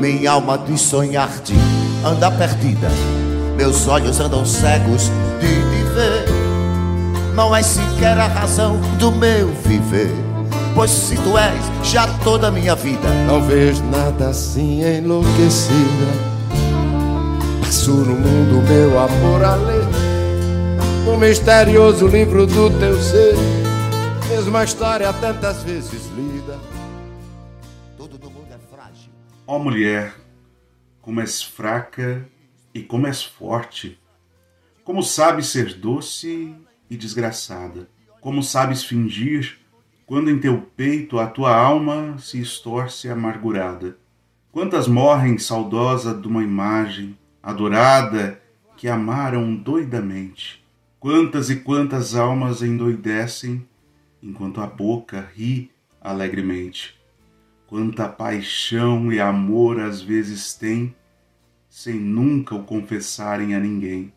[0.00, 1.52] Minha alma de sonhar-te
[2.02, 2.88] anda perdida.
[3.54, 6.24] Meus olhos andam cegos de te ver.
[7.34, 10.10] Não és sequer a razão do meu viver.
[10.74, 13.06] Pois se tu és já toda a minha vida.
[13.26, 16.08] Não vejo nada assim enlouquecida.
[17.60, 19.84] Passo no mundo meu amor a ler.
[21.12, 23.36] O misterioso livro do teu ser.
[24.30, 26.79] Mesma história tantas vezes lida.
[29.52, 30.14] Ó mulher,
[31.02, 32.24] como és fraca
[32.72, 33.98] e como és forte,
[34.84, 36.54] como sabes ser doce
[36.88, 37.88] e desgraçada,
[38.20, 39.58] como sabes fingir
[40.06, 43.98] quando em teu peito a tua alma se estorce amargurada.
[44.52, 48.40] Quantas morrem saudosa de uma imagem adorada
[48.76, 50.64] que amaram doidamente.
[51.00, 53.66] Quantas e quantas almas endoidecem
[54.22, 56.99] enquanto a boca ri alegremente
[57.70, 60.92] quanta paixão e amor às vezes têm,
[61.68, 64.12] sem nunca o confessarem a ninguém.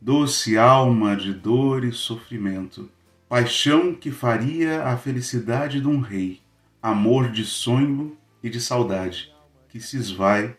[0.00, 2.88] Doce alma de dor e sofrimento,
[3.28, 6.40] paixão que faria a felicidade de um rei,
[6.80, 9.34] amor de sonho e de saudade,
[9.68, 10.56] que se esvai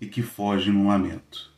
[0.00, 1.52] e que foge num lamento.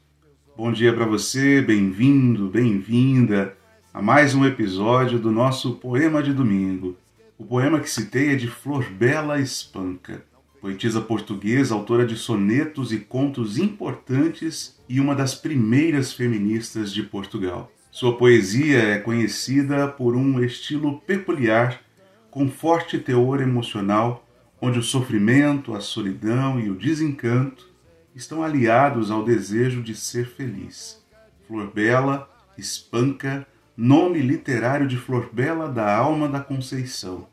[0.55, 3.57] Bom dia para você, bem-vindo, bem-vinda
[3.95, 6.99] a mais um episódio do nosso Poema de Domingo.
[7.39, 10.25] O poema que citei é de Flor Bela Espanca,
[10.59, 17.71] poetisa portuguesa, autora de sonetos e contos importantes e uma das primeiras feministas de Portugal.
[17.91, 21.83] Sua poesia é conhecida por um estilo peculiar,
[22.31, 24.27] com forte teor emocional,
[24.59, 27.69] onde o sofrimento, a solidão e o desencanto
[28.15, 31.05] estão aliados ao desejo de ser feliz.
[31.47, 33.47] Flor Bela espanca
[33.77, 37.27] nome literário de Flor Bela da Alma da Conceição.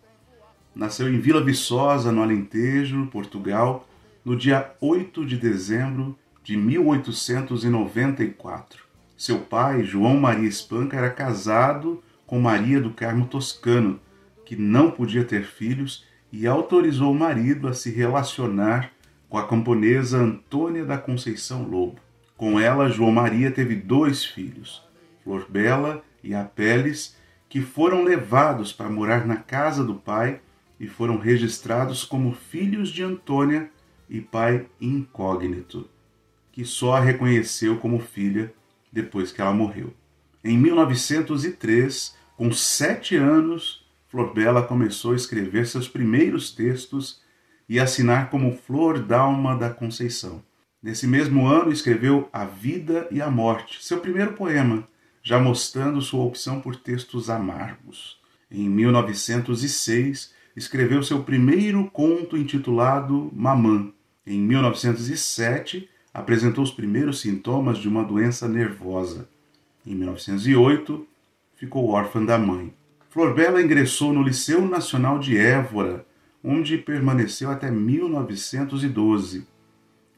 [0.76, 3.88] Nasceu em Vila Viçosa, no Alentejo, Portugal,
[4.26, 8.84] no dia 8 de dezembro de 1894.
[9.16, 13.98] Seu pai, João Maria Espanca, era casado com Maria do Carmo Toscano,
[14.46, 18.92] que não podia ter filhos e autorizou o marido a se relacionar
[19.30, 22.02] com a camponesa Antônia da Conceição Lobo.
[22.36, 24.84] Com ela, João Maria teve dois filhos,
[25.24, 27.16] Flor Bela e Apeles,
[27.50, 30.42] que foram levados para morar na casa do pai
[30.80, 33.70] e foram registrados como filhos de Antônia
[34.10, 35.90] e pai incógnito,
[36.52, 38.54] que só a reconheceu como filha
[38.92, 39.94] depois que ela morreu.
[40.44, 47.22] Em 1903, com sete anos, Flor Bela começou a escrever seus primeiros textos
[47.68, 50.44] e assinar como Flor Dalma da Conceição.
[50.82, 54.88] Nesse mesmo ano, escreveu A Vida e a Morte, seu primeiro poema,
[55.24, 58.20] já mostrando sua opção por textos amargos.
[58.52, 63.92] Em 1906, escreveu seu primeiro conto intitulado Mamã.
[64.28, 69.28] Em 1907, apresentou os primeiros sintomas de uma doença nervosa.
[69.88, 71.08] Em 1908,
[71.56, 72.74] ficou órfã da mãe.
[73.10, 76.06] Flor Bela ingressou no Liceu Nacional de Évora,
[76.44, 79.48] onde permaneceu até 1912.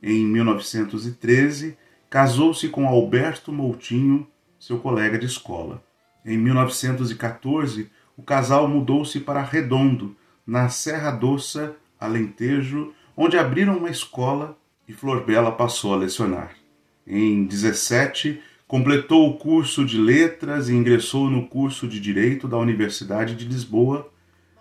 [0.01, 1.77] Em 1913,
[2.09, 4.27] casou-se com Alberto Moutinho,
[4.65, 5.83] seu colega de escola.
[6.25, 7.87] Em 1914,
[8.17, 10.15] o casal mudou-se para Redondo,
[10.45, 16.55] na Serra Doça, Alentejo, onde abriram uma escola e Flor Bela passou a lecionar.
[17.05, 23.35] Em 17, completou o curso de Letras e ingressou no curso de Direito da Universidade
[23.35, 24.11] de Lisboa.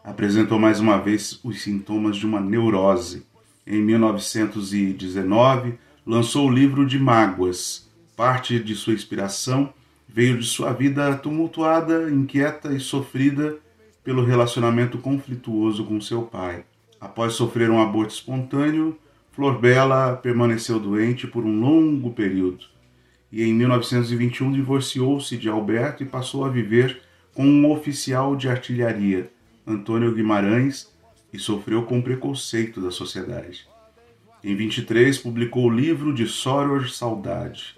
[0.04, 3.24] Apresentou mais uma vez os sintomas de uma neurose.
[3.66, 7.90] Em 1919, lançou o livro de Mágoas.
[8.14, 9.72] Parte de sua inspiração
[10.14, 13.56] veio de sua vida tumultuada, inquieta e sofrida
[14.04, 16.64] pelo relacionamento conflituoso com seu pai.
[17.00, 18.96] Após sofrer um aborto espontâneo,
[19.32, 22.66] Flor Bela permaneceu doente por um longo período
[23.32, 27.02] e em 1921 divorciou-se de Alberto e passou a viver
[27.34, 29.28] com um oficial de artilharia,
[29.66, 30.94] Antônio Guimarães,
[31.32, 33.66] e sofreu com preconceito da sociedade.
[34.44, 37.76] Em 23 publicou o livro de Soror Saudade.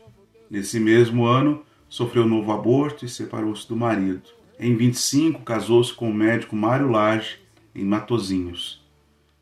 [0.50, 4.31] Nesse mesmo ano, sofreu novo aborto e separou-se do marido.
[4.59, 7.38] Em 25, casou-se com o médico Mário Lage,
[7.75, 8.85] em Matozinhos.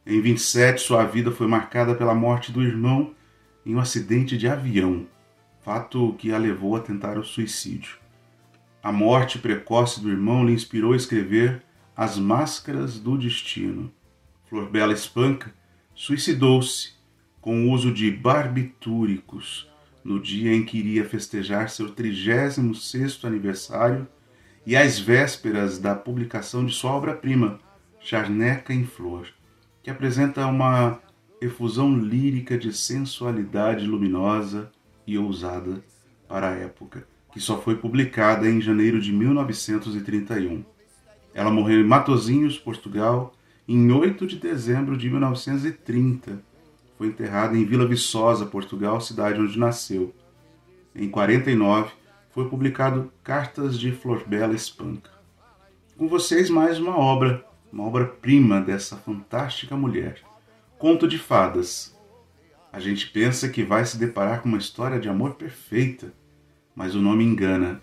[0.07, 3.15] Em 27, sua vida foi marcada pela morte do irmão
[3.65, 5.07] em um acidente de avião,
[5.63, 7.97] fato que a levou a tentar o suicídio.
[8.83, 11.63] A morte precoce do irmão lhe inspirou a escrever
[11.97, 13.91] As Máscaras do Destino.
[14.47, 15.55] Flor Bela Espanca
[15.95, 16.93] suicidou-se
[17.41, 19.73] com o uso de barbitúricos
[20.05, 24.07] no dia em que iria festejar seu 36º aniversário
[24.67, 27.59] e às vésperas da publicação de sua obra-prima,
[28.01, 29.27] Charneca em Flor,
[29.83, 31.01] que apresenta uma
[31.41, 34.71] efusão lírica de sensualidade luminosa
[35.07, 35.83] e ousada
[36.29, 40.65] para a época, que só foi publicada em janeiro de 1931.
[41.35, 43.35] Ela morreu em Matozinhos, Portugal,
[43.67, 46.43] em 8 de dezembro de 1930.
[46.97, 50.15] Foi enterrada em Vila Viçosa, Portugal, cidade onde nasceu.
[50.95, 51.93] Em 49,
[52.31, 55.11] foi publicado Cartas de Florbela Espanca.
[55.97, 60.21] Com vocês mais uma obra, uma obra-prima dessa fantástica mulher.
[60.79, 61.97] Conto de Fadas.
[62.73, 66.13] A gente pensa que vai se deparar com uma história de amor perfeita,
[66.75, 67.81] mas o nome engana.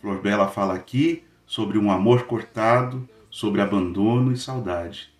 [0.00, 5.13] Florbela fala aqui sobre um amor cortado, sobre abandono e saudade.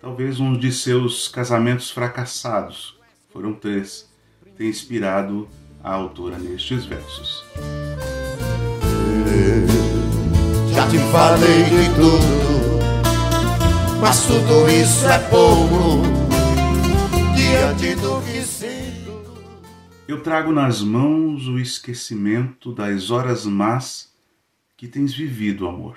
[0.00, 2.98] Talvez um de seus casamentos fracassados,
[3.32, 4.08] foram três,
[4.56, 5.48] tenha inspirado
[5.82, 7.44] a autora nestes versos.
[10.72, 12.80] Já te falei de tudo,
[14.00, 16.02] mas tudo isso é pouco
[17.34, 19.24] diante do que sinto.
[20.06, 24.12] Eu trago nas mãos o esquecimento das horas más
[24.76, 25.96] que tens vivido, amor.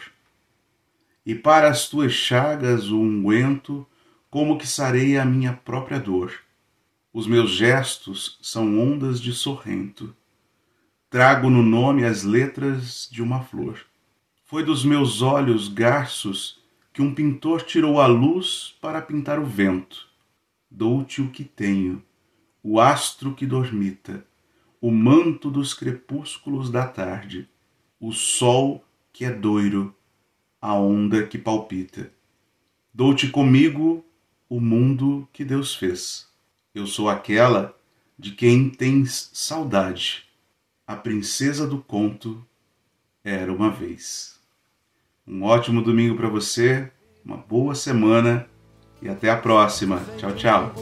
[1.30, 3.86] E para as tuas chagas o unguento,
[4.32, 6.34] como que sarei a minha própria dor.
[7.14, 10.16] Os meus gestos são ondas de sorrento.
[11.08, 13.80] Trago no nome as letras de uma flor.
[14.44, 16.60] Foi dos meus olhos garços
[16.92, 20.10] que um pintor tirou a luz para pintar o vento
[20.70, 22.04] dou-te o que tenho,
[22.62, 24.24] o astro que dormita,
[24.80, 27.50] o manto dos crepúsculos da tarde,
[28.00, 29.96] o sol que é doiro,
[30.62, 32.12] a onda que palpita.
[32.94, 34.04] Dou-te comigo
[34.50, 36.28] o mundo que Deus fez.
[36.74, 37.76] Eu sou aquela
[38.18, 40.26] de quem tens saudade.
[40.86, 42.44] A princesa do conto
[43.24, 44.38] era uma vez.
[45.28, 46.92] Um ótimo domingo para você,
[47.24, 48.48] uma boa semana
[49.02, 50.02] e até a próxima.
[50.18, 50.74] Tchau, tchau.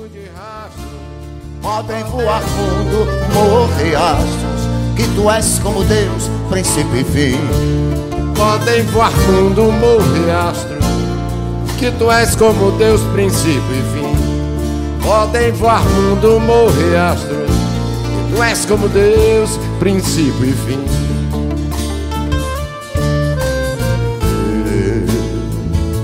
[1.62, 4.62] Podem voar fundo, morrer astros,
[4.96, 8.27] que tu és como Deus, princípio e fim.
[8.38, 10.86] Podem voar fundo, morrer astros,
[11.78, 15.04] que tu és como Deus, princípio e fim.
[15.04, 20.86] Podem voar fundo, morrer astros, que tu és como Deus, princípio e fim.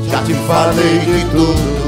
[0.09, 1.83] Já te falei de tudo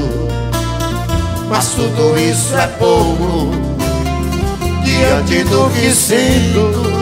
[1.48, 3.50] mas tudo isso é pouco
[4.84, 6.95] diante do que sinto